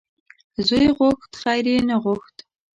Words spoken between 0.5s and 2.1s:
زوی یې غوښت خیر یې نه